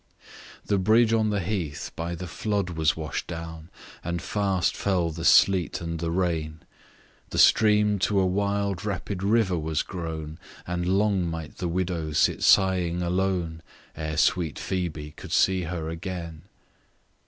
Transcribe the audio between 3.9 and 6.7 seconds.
And fast fell the sleet and the rain,